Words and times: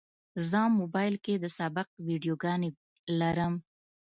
زه 0.49 0.59
موبایل 0.79 1.15
کې 1.25 1.33
د 1.39 1.45
سبق 1.57 1.87
ویډیوګانې 2.07 2.69
لرم. 3.19 3.53